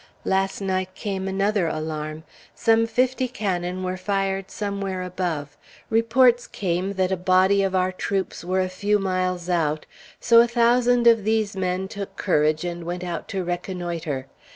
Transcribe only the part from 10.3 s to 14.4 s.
a thousand of these men took courage and went out to reconnoitre.